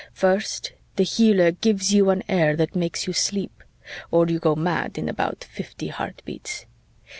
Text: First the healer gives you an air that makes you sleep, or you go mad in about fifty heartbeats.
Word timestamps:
First 0.15 0.71
the 0.95 1.03
healer 1.03 1.51
gives 1.51 1.93
you 1.93 2.09
an 2.09 2.23
air 2.27 2.55
that 2.55 2.75
makes 2.75 3.05
you 3.05 3.13
sleep, 3.13 3.61
or 4.09 4.25
you 4.25 4.39
go 4.39 4.55
mad 4.55 4.97
in 4.97 5.07
about 5.07 5.43
fifty 5.43 5.89
heartbeats. 5.89 6.65